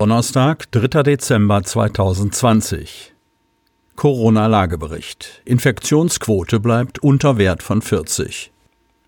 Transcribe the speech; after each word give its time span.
Donnerstag, 0.00 0.72
3. 0.72 1.02
Dezember 1.02 1.62
2020. 1.62 3.12
Corona-Lagebericht. 3.96 5.42
Infektionsquote 5.44 6.58
bleibt 6.58 7.00
unter 7.00 7.36
Wert 7.36 7.62
von 7.62 7.82
40. 7.82 8.50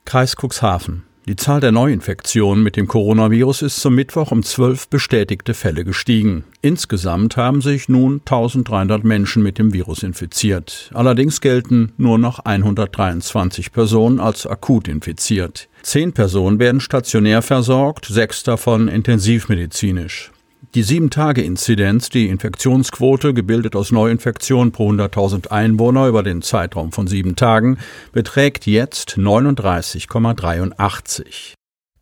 Kreis 0.05 0.37
Cuxhaven. 0.37 1.05
Die 1.27 1.37
Zahl 1.37 1.61
der 1.61 1.73
Neuinfektionen 1.73 2.63
mit 2.63 2.77
dem 2.77 2.89
Coronavirus 2.89 3.63
ist 3.63 3.81
zum 3.81 3.95
Mittwoch 3.95 4.33
um 4.33 4.43
zwölf 4.43 4.87
bestätigte 4.87 5.55
Fälle 5.55 5.87
gestiegen. 5.87 6.45
Insgesamt 6.61 7.39
haben 7.39 7.63
sich 7.63 7.89
nun 7.89 8.21
1300 8.27 9.03
Menschen 9.03 9.43
mit 9.43 9.57
dem 9.57 9.73
Virus 9.73 10.03
infiziert. 10.03 10.91
Allerdings 10.93 11.41
gelten 11.41 11.95
nur 11.97 12.19
noch 12.19 12.41
123 12.41 13.73
Personen 13.73 14.21
als 14.21 14.47
akut 14.47 14.89
infiziert. 14.89 15.71
Zehn 15.83 16.13
Personen 16.13 16.59
werden 16.59 16.83
stationär 16.83 17.41
versorgt, 17.41 18.05
sechs 18.05 18.43
davon 18.43 18.89
intensivmedizinisch. 18.89 20.32
Die 20.75 20.85
7-Tage-Inzidenz, 20.85 22.09
die 22.09 22.29
Infektionsquote, 22.29 23.35
gebildet 23.35 23.77
aus 23.77 23.93
Neuinfektionen 23.93 24.73
pro 24.73 24.91
100.000 24.91 25.49
Einwohner 25.49 26.09
über 26.09 26.23
den 26.23 26.41
Zeitraum 26.41 26.93
von 26.93 27.07
sieben 27.07 27.37
Tagen, 27.37 27.77
beträgt 28.13 28.67
jetzt 28.67 29.19
39,83. 29.19 31.53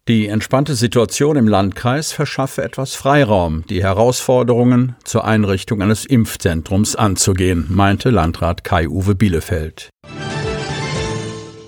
Die 0.06 0.28
entspannte 0.28 0.76
Situation 0.76 1.36
im 1.36 1.48
Landkreis 1.48 2.12
verschaffe 2.12 2.62
etwas 2.62 2.94
Freiraum, 2.94 3.64
die 3.68 3.82
Herausforderungen 3.82 4.94
zur 5.02 5.24
Einrichtung 5.24 5.82
eines 5.82 6.04
Impfzentrums 6.04 6.94
anzugehen, 6.94 7.66
meinte 7.70 8.10
Landrat 8.10 8.62
Kai-Uwe 8.62 9.16
Bielefeld. 9.16 9.90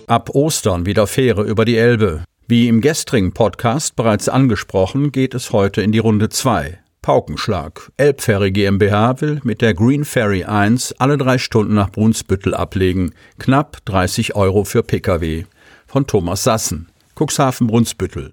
Ab 0.07 0.31
Ostern 0.31 0.87
wieder 0.87 1.09
Fähre 1.09 1.43
über 1.43 1.65
die 1.65 1.79
Elbe. 1.79 2.23
Wie 2.47 2.69
im 2.69 2.81
gestrigen 2.81 3.33
Podcast 3.33 3.97
bereits 3.97 4.29
angesprochen, 4.29 5.11
geht 5.11 5.35
es 5.35 5.53
heute 5.53 5.83
in 5.83 5.91
die 5.91 5.99
Runde 5.99 6.29
2. 6.29 6.79
Paukenschlag. 7.03 7.91
Elbferry 7.97 8.53
GmbH 8.53 9.21
will 9.21 9.41
mit 9.43 9.61
der 9.61 9.75
Green 9.75 10.05
Ferry 10.05 10.45
1 10.45 10.95
alle 11.01 11.19
drei 11.19 11.37
Stunden 11.37 11.75
nach 11.75 11.91
Brunsbüttel 11.91 12.55
ablegen. 12.55 13.13
Knapp 13.41 13.85
30 13.85 14.37
Euro 14.37 14.65
für 14.65 14.85
Pkw. 14.85 15.45
Von 15.87 16.07
Thomas 16.07 16.45
Sassen. 16.45 16.89
Cuxhaven 17.17 17.67
Brunsbüttel. 17.67 18.31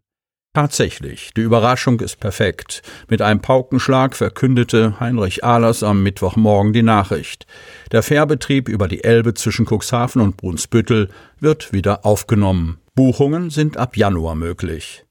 Tatsächlich, 0.53 1.31
die 1.35 1.41
Überraschung 1.41 1.99
ist 1.99 2.19
perfekt. 2.19 2.81
Mit 3.07 3.21
einem 3.21 3.39
Paukenschlag 3.41 4.15
verkündete 4.15 4.99
Heinrich 4.99 5.43
Ahlers 5.43 5.83
am 5.83 6.01
Mittwochmorgen 6.01 6.73
die 6.73 6.83
Nachricht. 6.83 7.45
Der 7.91 8.03
Fährbetrieb 8.03 8.69
über 8.69 8.87
die 8.87 9.03
Elbe 9.03 9.33
zwischen 9.33 9.67
Cuxhaven 9.67 10.21
und 10.21 10.37
Brunsbüttel 10.37 11.09
wird 11.39 11.73
wieder 11.73 12.05
aufgenommen. 12.05 12.79
Buchungen 12.95 13.49
sind 13.49 13.77
ab 13.77 13.95
Januar 13.95 14.35
möglich. 14.35 15.05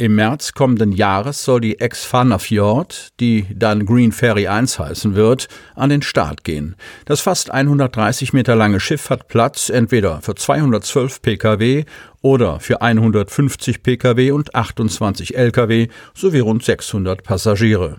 Im 0.00 0.14
März 0.14 0.54
kommenden 0.54 0.92
Jahres 0.92 1.44
soll 1.44 1.60
die 1.60 1.78
Ex-Fana 1.78 2.38
Fjord, 2.38 3.08
die 3.20 3.46
dann 3.54 3.84
Green 3.84 4.12
Ferry 4.12 4.48
1 4.48 4.78
heißen 4.78 5.14
wird, 5.14 5.48
an 5.74 5.90
den 5.90 6.00
Start 6.00 6.42
gehen. 6.42 6.74
Das 7.04 7.20
fast 7.20 7.50
130 7.50 8.32
Meter 8.32 8.56
lange 8.56 8.80
Schiff 8.80 9.10
hat 9.10 9.28
Platz 9.28 9.68
entweder 9.68 10.22
für 10.22 10.34
212 10.34 11.20
Pkw 11.20 11.84
oder 12.22 12.60
für 12.60 12.80
150 12.80 13.82
Pkw 13.82 14.30
und 14.30 14.54
28 14.54 15.36
Lkw 15.36 15.88
sowie 16.14 16.38
rund 16.38 16.64
600 16.64 17.22
Passagiere. 17.22 17.98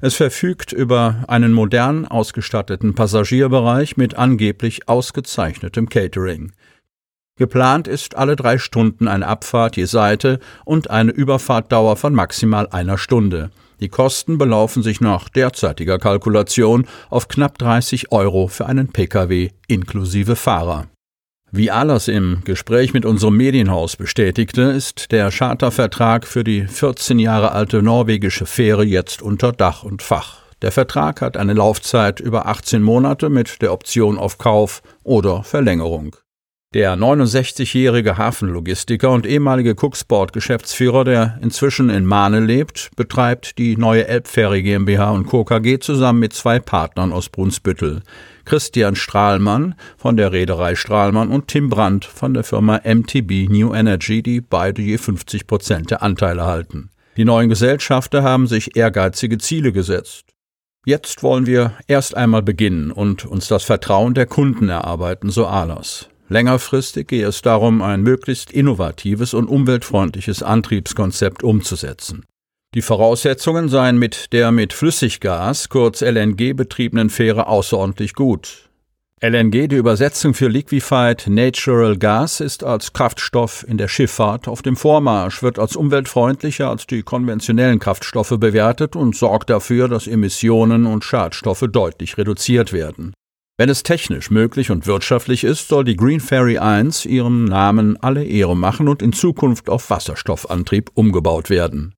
Es 0.00 0.14
verfügt 0.14 0.72
über 0.72 1.24
einen 1.26 1.52
modern 1.52 2.06
ausgestatteten 2.06 2.94
Passagierbereich 2.94 3.96
mit 3.96 4.14
angeblich 4.14 4.88
ausgezeichnetem 4.88 5.88
Catering. 5.88 6.52
Geplant 7.40 7.88
ist 7.88 8.18
alle 8.18 8.36
drei 8.36 8.58
Stunden 8.58 9.08
eine 9.08 9.26
Abfahrt 9.26 9.78
je 9.78 9.86
Seite 9.86 10.40
und 10.66 10.90
eine 10.90 11.10
Überfahrtdauer 11.10 11.96
von 11.96 12.14
maximal 12.14 12.68
einer 12.68 12.98
Stunde. 12.98 13.50
Die 13.80 13.88
Kosten 13.88 14.36
belaufen 14.36 14.82
sich 14.82 15.00
nach 15.00 15.30
derzeitiger 15.30 15.98
Kalkulation 15.98 16.86
auf 17.08 17.28
knapp 17.28 17.56
30 17.56 18.12
Euro 18.12 18.48
für 18.48 18.66
einen 18.66 18.88
Pkw 18.88 19.52
inklusive 19.68 20.36
Fahrer. 20.36 20.88
Wie 21.50 21.70
Ahlers 21.70 22.08
im 22.08 22.42
Gespräch 22.44 22.92
mit 22.92 23.06
unserem 23.06 23.38
Medienhaus 23.38 23.96
bestätigte, 23.96 24.60
ist 24.60 25.10
der 25.10 25.30
Chartervertrag 25.30 26.26
für 26.26 26.44
die 26.44 26.66
14 26.66 27.18
Jahre 27.18 27.52
alte 27.52 27.82
norwegische 27.82 28.44
Fähre 28.44 28.84
jetzt 28.84 29.22
unter 29.22 29.52
Dach 29.52 29.82
und 29.82 30.02
Fach. 30.02 30.40
Der 30.60 30.72
Vertrag 30.72 31.22
hat 31.22 31.38
eine 31.38 31.54
Laufzeit 31.54 32.20
über 32.20 32.44
18 32.44 32.82
Monate 32.82 33.30
mit 33.30 33.62
der 33.62 33.72
Option 33.72 34.18
auf 34.18 34.36
Kauf 34.36 34.82
oder 35.04 35.42
Verlängerung. 35.42 36.16
Der 36.72 36.94
69-jährige 36.94 38.16
Hafenlogistiker 38.16 39.10
und 39.10 39.26
ehemalige 39.26 39.74
Cooksport-Geschäftsführer, 39.74 41.02
der 41.02 41.36
inzwischen 41.42 41.90
in 41.90 42.06
Mahne 42.06 42.38
lebt, 42.38 42.92
betreibt 42.94 43.58
die 43.58 43.76
neue 43.76 44.06
Elbferry 44.06 44.62
GmbH 44.62 45.10
und 45.10 45.26
Co. 45.26 45.42
KG 45.44 45.80
zusammen 45.80 46.20
mit 46.20 46.32
zwei 46.32 46.60
Partnern 46.60 47.12
aus 47.12 47.28
Brunsbüttel. 47.28 48.02
Christian 48.44 48.94
Strahlmann 48.94 49.74
von 49.96 50.16
der 50.16 50.30
Reederei 50.30 50.76
Strahlmann 50.76 51.30
und 51.30 51.48
Tim 51.48 51.70
Brandt 51.70 52.04
von 52.04 52.34
der 52.34 52.44
Firma 52.44 52.80
MTB 52.84 53.48
New 53.48 53.74
Energy, 53.74 54.22
die 54.22 54.40
beide 54.40 54.80
je 54.80 54.98
50 54.98 55.48
Prozent 55.48 55.90
der 55.90 56.04
Anteile 56.04 56.44
halten. 56.44 56.90
Die 57.16 57.24
neuen 57.24 57.48
Gesellschafter 57.48 58.22
haben 58.22 58.46
sich 58.46 58.76
ehrgeizige 58.76 59.38
Ziele 59.38 59.72
gesetzt. 59.72 60.26
Jetzt 60.86 61.24
wollen 61.24 61.46
wir 61.46 61.72
erst 61.88 62.16
einmal 62.16 62.42
beginnen 62.42 62.92
und 62.92 63.24
uns 63.24 63.48
das 63.48 63.64
Vertrauen 63.64 64.14
der 64.14 64.26
Kunden 64.26 64.68
erarbeiten, 64.68 65.30
so 65.30 65.48
Ahlers. 65.48 66.08
Längerfristig 66.30 67.08
gehe 67.08 67.26
es 67.26 67.42
darum, 67.42 67.82
ein 67.82 68.02
möglichst 68.02 68.52
innovatives 68.52 69.34
und 69.34 69.48
umweltfreundliches 69.48 70.44
Antriebskonzept 70.44 71.42
umzusetzen. 71.42 72.24
Die 72.72 72.82
Voraussetzungen 72.82 73.68
seien 73.68 73.98
mit 73.98 74.32
der 74.32 74.52
mit 74.52 74.72
Flüssiggas, 74.72 75.68
kurz 75.68 76.02
LNG 76.02 76.54
betriebenen 76.54 77.10
Fähre 77.10 77.48
außerordentlich 77.48 78.14
gut. 78.14 78.70
LNG, 79.20 79.66
die 79.66 79.76
Übersetzung 79.76 80.32
für 80.32 80.46
Liquefied 80.46 81.26
Natural 81.26 81.98
Gas, 81.98 82.38
ist 82.38 82.62
als 82.62 82.92
Kraftstoff 82.92 83.66
in 83.66 83.76
der 83.76 83.88
Schifffahrt 83.88 84.46
auf 84.46 84.62
dem 84.62 84.76
Vormarsch, 84.76 85.42
wird 85.42 85.58
als 85.58 85.74
umweltfreundlicher 85.74 86.70
als 86.70 86.86
die 86.86 87.02
konventionellen 87.02 87.80
Kraftstoffe 87.80 88.36
bewertet 88.38 88.94
und 88.94 89.16
sorgt 89.16 89.50
dafür, 89.50 89.88
dass 89.88 90.06
Emissionen 90.06 90.86
und 90.86 91.02
Schadstoffe 91.02 91.66
deutlich 91.68 92.16
reduziert 92.18 92.72
werden. 92.72 93.14
Wenn 93.60 93.68
es 93.68 93.82
technisch 93.82 94.30
möglich 94.30 94.70
und 94.70 94.86
wirtschaftlich 94.86 95.44
ist, 95.44 95.68
soll 95.68 95.84
die 95.84 95.94
Green 95.94 96.20
Ferry 96.20 96.56
1 96.56 97.04
ihrem 97.04 97.44
Namen 97.44 97.98
alle 98.02 98.24
Ehre 98.24 98.56
machen 98.56 98.88
und 98.88 99.02
in 99.02 99.12
Zukunft 99.12 99.68
auf 99.68 99.90
Wasserstoffantrieb 99.90 100.90
umgebaut 100.94 101.50
werden. 101.50 101.92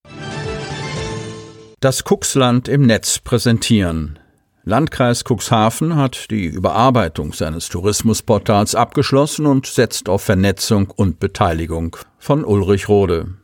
Das 1.79 2.03
Cuxland 2.03 2.67
im 2.67 2.87
Netz 2.87 3.21
präsentieren. 3.21 4.19
Landkreis 4.65 5.23
Cuxhaven 5.23 5.95
hat 5.95 6.33
die 6.33 6.47
Überarbeitung 6.47 7.33
seines 7.33 7.69
Tourismusportals 7.69 8.75
abgeschlossen 8.75 9.47
und 9.47 9.67
setzt 9.67 10.09
auf 10.09 10.23
Vernetzung 10.23 10.91
und 10.91 11.21
Beteiligung. 11.21 11.97
Von 12.19 12.45
Ulrich 12.45 12.89
Rode. 12.89 13.35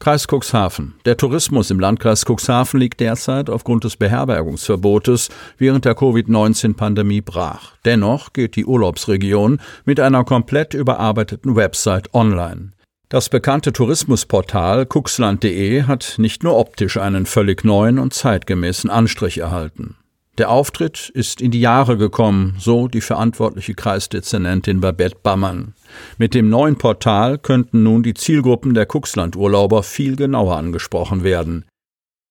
Kreis 0.00 0.26
Cuxhaven. 0.28 0.94
Der 1.04 1.16
Tourismus 1.16 1.72
im 1.72 1.80
Landkreis 1.80 2.24
Cuxhaven 2.24 2.78
liegt 2.78 3.00
derzeit 3.00 3.50
aufgrund 3.50 3.82
des 3.82 3.96
Beherbergungsverbotes 3.96 5.28
während 5.56 5.84
der 5.84 5.96
Covid-19-Pandemie 5.96 7.20
brach. 7.20 7.72
Dennoch 7.84 8.32
geht 8.32 8.54
die 8.54 8.64
Urlaubsregion 8.64 9.60
mit 9.84 9.98
einer 9.98 10.22
komplett 10.24 10.72
überarbeiteten 10.74 11.56
Website 11.56 12.14
online. 12.14 12.70
Das 13.08 13.28
bekannte 13.28 13.72
Tourismusportal 13.72 14.86
cuxland.de 14.86 15.82
hat 15.84 16.14
nicht 16.18 16.44
nur 16.44 16.56
optisch 16.56 16.96
einen 16.96 17.26
völlig 17.26 17.64
neuen 17.64 17.98
und 17.98 18.14
zeitgemäßen 18.14 18.90
Anstrich 18.90 19.38
erhalten. 19.38 19.96
Der 20.38 20.50
Auftritt 20.50 21.10
ist 21.14 21.40
in 21.40 21.50
die 21.50 21.60
Jahre 21.60 21.96
gekommen, 21.96 22.54
so 22.60 22.86
die 22.86 23.00
verantwortliche 23.00 23.74
Kreisdezernentin 23.74 24.80
Babette 24.80 25.16
Bammann. 25.20 25.74
Mit 26.16 26.32
dem 26.32 26.48
neuen 26.48 26.78
Portal 26.78 27.38
könnten 27.38 27.82
nun 27.82 28.04
die 28.04 28.14
Zielgruppen 28.14 28.72
der 28.72 28.86
Kuxland-Urlauber 28.86 29.82
viel 29.82 30.14
genauer 30.14 30.56
angesprochen 30.56 31.24
werden. 31.24 31.64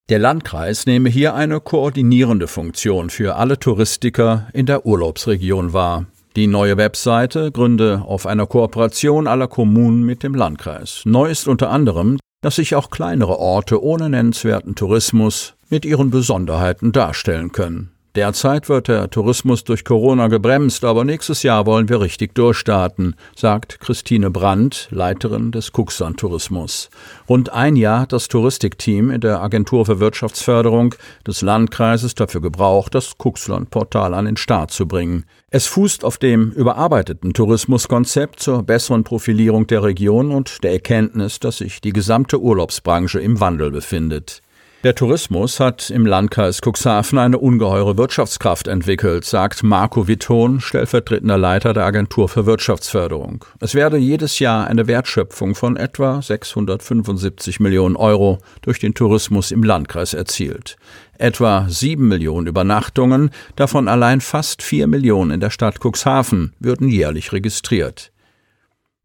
Der 0.08 0.20
Landkreis 0.20 0.86
nehme 0.86 1.10
hier 1.10 1.36
eine 1.36 1.60
koordinierende 1.60 2.48
Funktion 2.48 3.10
für 3.10 3.36
alle 3.36 3.60
Touristiker 3.60 4.48
in 4.54 4.66
der 4.66 4.86
Urlaubsregion 4.86 5.74
wahr. 5.74 6.06
Die 6.38 6.48
neue 6.48 6.78
Webseite 6.78 7.52
gründe 7.52 8.04
auf 8.06 8.26
einer 8.26 8.48
Kooperation 8.48 9.28
aller 9.28 9.50
Kommunen 9.50 10.04
mit 10.04 10.24
dem 10.24 10.34
Landkreis. 10.34 11.02
Neu 11.04 11.30
ist 11.30 11.50
unter 11.50 11.72
anderem, 11.72 12.20
dass 12.42 12.56
sich 12.56 12.74
auch 12.74 12.90
kleinere 12.90 13.38
Orte 13.38 13.84
ohne 13.84 14.10
nennenswerten 14.10 14.76
Tourismus 14.76 15.56
mit 15.70 15.84
ihren 15.84 16.10
Besonderheiten 16.10 16.94
darstellen 16.94 17.52
können. 17.52 17.92
Derzeit 18.18 18.68
wird 18.68 18.88
der 18.88 19.12
Tourismus 19.12 19.64
durch 19.64 19.86
Corona 19.86 20.28
gebremst, 20.28 20.84
aber 20.84 21.06
nächstes 21.06 21.44
Jahr 21.44 21.68
wollen 21.68 21.88
wir 21.88 22.02
richtig 22.02 22.34
durchstarten, 22.34 23.14
sagt 23.36 23.80
Christine 23.80 24.32
Brandt, 24.32 24.88
Leiterin 24.90 25.52
des 25.52 25.72
Kuxan 25.72 26.16
Tourismus. 26.16 26.90
Rund 27.30 27.54
ein 27.54 27.76
Jahr 27.76 28.00
hat 28.00 28.14
das 28.14 28.28
Touristikteam 28.28 29.12
in 29.12 29.22
der 29.22 29.44
Agentur 29.44 29.86
für 29.86 30.00
Wirtschaftsförderung 30.00 30.96
des 31.28 31.44
Landkreises 31.44 32.16
dafür 32.16 32.42
gebraucht, 32.42 32.96
das 32.96 33.20
Kuxland-Portal 33.20 34.16
an 34.16 34.26
den 34.26 34.38
Start 34.38 34.72
zu 34.72 34.88
bringen. 34.88 35.26
Es 35.52 35.68
fußt 35.68 36.04
auf 36.04 36.18
dem 36.18 36.50
überarbeiteten 36.50 37.34
Tourismuskonzept 37.34 38.40
zur 38.40 38.64
besseren 38.64 39.04
Profilierung 39.04 39.68
der 39.68 39.84
Region 39.84 40.32
und 40.32 40.64
der 40.64 40.72
Erkenntnis, 40.72 41.40
dass 41.40 41.60
sich 41.60 41.82
die 41.82 41.94
gesamte 41.94 42.42
Urlaubsbranche 42.42 43.20
im 43.20 43.40
Wandel 43.40 43.70
befindet. 43.70 44.42
Der 44.84 44.94
Tourismus 44.94 45.60
hat 45.60 45.90
im 45.90 46.06
Landkreis 46.06 46.62
Cuxhaven 46.64 47.18
eine 47.18 47.40
ungeheure 47.40 47.98
Wirtschaftskraft 47.98 48.68
entwickelt, 48.68 49.26
sagt 49.26 49.64
Marco 49.64 50.08
Vitton, 50.08 50.62
stellvertretender 50.62 51.40
Leiter 51.40 51.74
der 51.74 51.84
Agentur 51.84 52.30
für 52.30 52.46
Wirtschaftsförderung. 52.46 53.44
Es 53.60 53.74
werde 53.74 53.98
jedes 53.98 54.38
Jahr 54.38 54.68
eine 54.68 54.86
Wertschöpfung 54.86 55.56
von 55.56 55.78
etwa 55.78 56.22
675 56.22 57.60
Millionen 57.60 57.96
Euro 57.96 58.38
durch 58.62 58.78
den 58.78 58.94
Tourismus 58.94 59.50
im 59.50 59.64
Landkreis 59.64 60.14
erzielt. 60.14 60.78
Etwa 61.18 61.66
sieben 61.68 62.08
Millionen 62.08 62.46
Übernachtungen, 62.46 63.32
davon 63.56 63.88
allein 63.88 64.22
fast 64.22 64.62
vier 64.62 64.86
Millionen 64.86 65.32
in 65.32 65.40
der 65.40 65.50
Stadt 65.50 65.80
Cuxhaven, 65.84 66.54
würden 66.60 66.88
jährlich 66.88 67.34
registriert. 67.34 68.12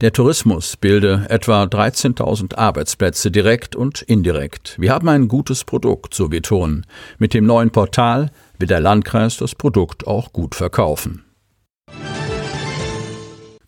Der 0.03 0.13
Tourismus 0.13 0.77
bilde 0.77 1.27
etwa 1.29 1.63
13.000 1.63 2.57
Arbeitsplätze 2.57 3.31
direkt 3.31 3.77
und 3.77 4.03
indirekt. 4.03 4.75
Wir 4.81 4.93
haben 4.93 5.09
ein 5.09 5.29
gutes 5.29 5.63
Produkt, 5.63 6.13
so 6.13 6.29
betonen. 6.29 6.85
Mit 7.19 7.35
dem 7.35 7.47
neuen 7.47 7.71
Portal 7.71 8.33
will 8.59 8.67
der 8.67 8.81
Landkreis 8.81 9.37
das 9.37 9.55
Produkt 9.55 10.09
auch 10.09 10.33
gut 10.33 10.57
verkaufen. 10.57 11.25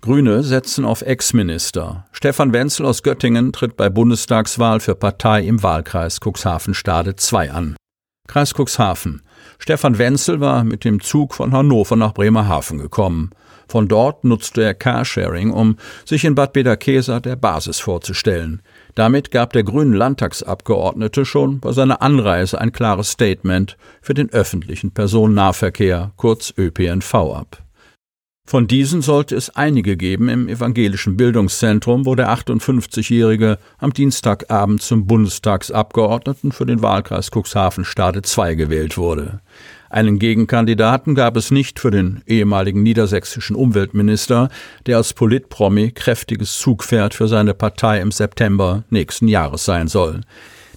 Grüne 0.00 0.42
setzen 0.42 0.84
auf 0.84 1.02
Ex-Minister. 1.02 2.06
Stefan 2.10 2.52
Wenzel 2.52 2.84
aus 2.84 3.04
Göttingen 3.04 3.52
tritt 3.52 3.76
bei 3.76 3.88
Bundestagswahl 3.88 4.80
für 4.80 4.96
Partei 4.96 5.44
im 5.44 5.62
Wahlkreis 5.62 6.18
Cuxhaven-Stade 6.18 7.14
2 7.14 7.52
an. 7.52 7.76
Kreis 8.26 8.54
Cuxhaven. 8.54 9.22
Stefan 9.60 9.98
Wenzel 9.98 10.40
war 10.40 10.64
mit 10.64 10.84
dem 10.84 11.00
Zug 11.00 11.32
von 11.32 11.52
Hannover 11.52 11.94
nach 11.94 12.12
Bremerhaven 12.12 12.78
gekommen. 12.78 13.30
Von 13.68 13.88
dort 13.88 14.24
nutzte 14.24 14.62
er 14.62 14.74
Carsharing, 14.74 15.50
um 15.50 15.76
sich 16.04 16.24
in 16.24 16.34
Bad 16.34 16.52
Bederkesa 16.52 17.20
der 17.20 17.36
Basis 17.36 17.80
vorzustellen. 17.80 18.62
Damit 18.94 19.30
gab 19.30 19.52
der 19.52 19.64
grünen 19.64 19.94
Landtagsabgeordnete 19.94 21.24
schon 21.24 21.60
bei 21.60 21.72
seiner 21.72 22.02
Anreise 22.02 22.60
ein 22.60 22.72
klares 22.72 23.10
Statement 23.10 23.76
für 24.00 24.14
den 24.14 24.32
öffentlichen 24.32 24.92
Personennahverkehr, 24.92 26.12
kurz 26.16 26.52
ÖPNV, 26.56 27.14
ab. 27.14 27.64
Von 28.46 28.66
diesen 28.66 29.00
sollte 29.00 29.36
es 29.36 29.56
einige 29.56 29.96
geben 29.96 30.28
im 30.28 30.48
evangelischen 30.48 31.16
Bildungszentrum, 31.16 32.04
wo 32.04 32.14
der 32.14 32.28
58-Jährige 32.28 33.58
am 33.78 33.94
Dienstagabend 33.94 34.82
zum 34.82 35.06
Bundestagsabgeordneten 35.06 36.52
für 36.52 36.66
den 36.66 36.82
Wahlkreis 36.82 37.30
Cuxhaven-Stade 37.30 38.20
II 38.20 38.56
gewählt 38.56 38.98
wurde. 38.98 39.40
Einen 39.94 40.18
Gegenkandidaten 40.18 41.14
gab 41.14 41.36
es 41.36 41.52
nicht 41.52 41.78
für 41.78 41.92
den 41.92 42.20
ehemaligen 42.26 42.82
niedersächsischen 42.82 43.54
Umweltminister, 43.54 44.48
der 44.86 44.96
als 44.96 45.12
Politpromi 45.12 45.92
kräftiges 45.92 46.58
Zugpferd 46.58 47.14
für 47.14 47.28
seine 47.28 47.54
Partei 47.54 48.00
im 48.00 48.10
September 48.10 48.82
nächsten 48.90 49.28
Jahres 49.28 49.64
sein 49.64 49.86
soll. 49.86 50.22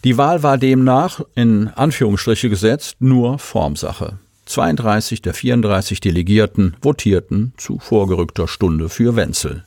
Die 0.03 0.19
Wahl 0.19 0.43
war 0.43 0.59
demnach, 0.59 1.21
in 1.33 1.69
Anführungsstriche 1.69 2.47
gesetzt, 2.47 2.97
nur 2.99 3.39
Formsache. 3.39 4.19
32 4.45 5.23
der 5.23 5.33
34 5.33 5.99
Delegierten 5.99 6.75
votierten 6.79 7.53
zu 7.57 7.79
vorgerückter 7.79 8.47
Stunde 8.47 8.87
für 8.87 9.15
Wenzel. 9.15 9.63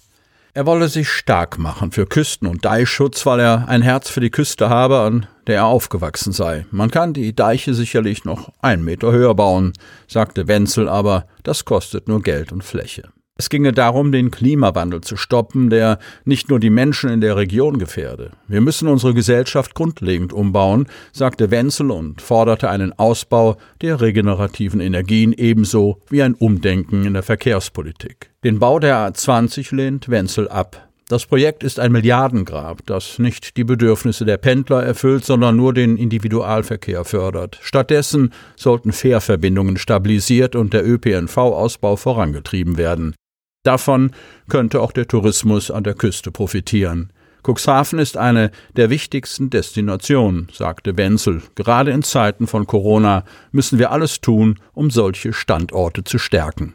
Er 0.53 0.67
wolle 0.67 0.89
sich 0.89 1.09
stark 1.09 1.59
machen 1.59 1.93
für 1.93 2.07
Küsten- 2.07 2.49
und 2.49 2.65
Deichschutz, 2.65 3.25
weil 3.25 3.39
er 3.39 3.69
ein 3.69 3.83
Herz 3.83 4.11
für 4.11 4.21
die 4.21 4.31
Küste 4.31 4.69
habe, 4.69 4.99
an 4.99 5.27
der 5.47 5.57
er 5.57 5.67
aufgewachsen 5.67 6.33
sei. 6.33 6.67
Man 6.73 6.91
kann 6.91 7.13
die 7.13 7.35
Deiche 7.37 7.73
sicherlich 7.73 8.25
noch 8.25 8.53
einen 8.61 8.85
Meter 8.85 9.13
höher 9.13 9.35
bauen, 9.35 9.73
sagte 10.09 10.49
Wenzel, 10.49 10.89
aber 10.89 11.27
das 11.45 11.65
kostet 11.65 12.09
nur 12.09 12.23
Geld 12.23 12.51
und 12.51 12.65
Fläche. 12.65 13.11
Es 13.37 13.49
ginge 13.49 13.73
darum, 13.73 14.13
den 14.13 14.31
Klimawandel 14.31 15.01
zu 15.01 15.17
stoppen, 15.17 15.71
der 15.71 15.99
nicht 16.25 16.51
nur 16.51 16.61
die 16.61 16.69
Menschen 16.69 17.11
in 17.11 17.21
der 17.21 17.37
Region 17.37 17.79
gefährde. 17.79 18.33
Wir 18.49 18.61
müssen 18.61 18.87
unsere 18.87 19.15
Gesellschaft 19.15 19.75
grundlegend 19.75 20.33
umbauen, 20.33 20.89
sagte 21.13 21.51
Wenzel 21.51 21.91
und 21.91 22.21
forderte 22.21 22.69
einen 22.69 22.93
Ausbau 22.99 23.57
der 23.81 24.01
regenerativen 24.01 24.81
Energien 24.81 25.33
ebenso 25.33 26.03
wie 26.11 26.23
ein 26.23 26.35
Umdenken 26.35 27.07
in 27.07 27.15
der 27.15 27.23
Verkehrspolitik. 27.23 28.30
Den 28.43 28.59
Bau 28.59 28.79
der 28.79 28.97
A20 28.97 29.75
lehnt 29.75 30.09
Wenzel 30.09 30.49
ab. 30.49 30.89
Das 31.09 31.27
Projekt 31.27 31.63
ist 31.63 31.79
ein 31.79 31.93
Milliardengrab, 31.93 32.87
das 32.87 33.19
nicht 33.19 33.59
die 33.59 33.65
Bedürfnisse 33.65 34.25
der 34.25 34.39
Pendler 34.39 34.83
erfüllt, 34.83 35.27
sondern 35.27 35.57
nur 35.57 35.75
den 35.75 35.99
Individualverkehr 35.99 37.05
fördert. 37.05 37.59
Stattdessen 37.61 38.33
sollten 38.57 38.93
Fährverbindungen 38.93 39.77
stabilisiert 39.77 40.57
und 40.57 40.73
der 40.73 40.89
ÖPNV-Ausbau 40.89 41.97
vorangetrieben 41.97 42.79
werden. 42.79 43.15
Davon 43.63 44.13
könnte 44.49 44.81
auch 44.81 44.93
der 44.93 45.07
Tourismus 45.07 45.71
an 45.71 45.85
der 45.85 45.95
Küste 45.95 46.31
profitieren. 46.31 47.13
Cuxhaven 47.47 47.99
ist 47.99 48.17
eine 48.17 48.53
der 48.75 48.89
wichtigsten 48.89 49.51
Destinationen, 49.51 50.49
sagte 50.51 50.97
Wenzel. 50.97 51.43
Gerade 51.57 51.91
in 51.91 52.03
Zeiten 52.03 52.47
von 52.47 52.67
Corona 52.67 53.25
müssen 53.53 53.79
wir 53.79 53.91
alles 53.91 54.23
tun, 54.23 54.59
um 54.73 54.91
solche 54.91 55.35
Standorte 55.35 56.05
zu 56.05 56.19
stärken. 56.19 56.75